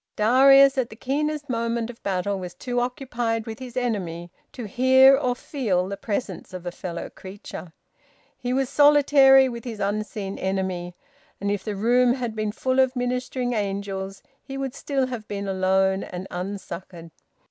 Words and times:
Darius 0.15 0.79
at 0.79 0.89
the 0.89 0.95
keenest 0.95 1.47
moment 1.47 1.91
of 1.91 2.01
battle 2.01 2.39
was 2.39 2.55
too 2.55 2.79
occupied 2.79 3.45
with 3.45 3.59
his 3.59 3.77
enemy 3.77 4.31
to 4.51 4.65
hear 4.65 5.15
or 5.15 5.35
feel 5.35 5.87
the 5.87 5.95
presence 5.95 6.53
of 6.53 6.65
a 6.65 6.71
fellow 6.71 7.07
creature. 7.07 7.71
He 8.35 8.51
was 8.51 8.67
solitary 8.67 9.47
with 9.47 9.63
his 9.63 9.79
unseen 9.79 10.39
enemy, 10.39 10.95
and 11.39 11.51
if 11.51 11.63
the 11.63 11.75
room 11.75 12.15
had 12.15 12.35
been 12.35 12.51
full 12.51 12.79
of 12.79 12.95
ministering 12.95 13.53
angels 13.53 14.23
he 14.41 14.57
would 14.57 14.73
still 14.73 15.05
have 15.05 15.27
been 15.27 15.47
alone 15.47 16.01
and 16.05 16.25
unsuccoured. 16.31 17.11